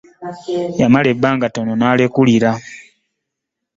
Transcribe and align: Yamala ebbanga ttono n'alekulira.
Yamala 0.79 1.07
ebbanga 1.13 1.45
ttono 1.49 1.71
n'alekulira. 1.75 2.51